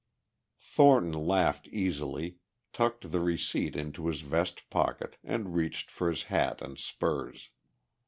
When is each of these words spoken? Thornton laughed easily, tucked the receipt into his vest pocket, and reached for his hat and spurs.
Thornton 0.59 1.13
laughed 1.13 1.67
easily, 1.67 2.37
tucked 2.73 3.11
the 3.11 3.19
receipt 3.19 3.75
into 3.75 4.07
his 4.07 4.21
vest 4.21 4.67
pocket, 4.71 5.15
and 5.23 5.53
reached 5.53 5.91
for 5.91 6.09
his 6.09 6.23
hat 6.23 6.59
and 6.59 6.79
spurs. 6.79 7.51